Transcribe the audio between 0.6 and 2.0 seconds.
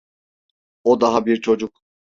O daha bir çocuk.